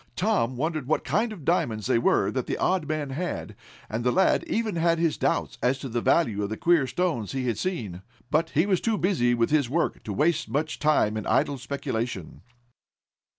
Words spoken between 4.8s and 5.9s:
his doubts as to